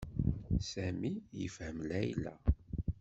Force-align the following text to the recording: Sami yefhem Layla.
Sami 0.69 1.11
yefhem 1.37 1.77
Layla. 1.89 2.33